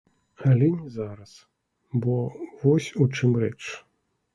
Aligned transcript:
Але 0.51 0.69
не 0.71 0.89
зараз, 0.95 1.33
бо 2.07 2.13
вось 2.65 2.93
у 3.01 3.11
чым 3.15 3.41
рэч. 3.47 3.59